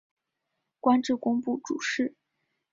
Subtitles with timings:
[0.79, 2.15] 官至工部主事。